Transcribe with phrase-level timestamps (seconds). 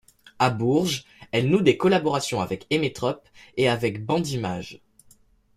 [0.39, 3.21] À Bourges, elle noue des collaborations avec Emmetrop
[3.55, 4.81] et avec Bandits-Mages.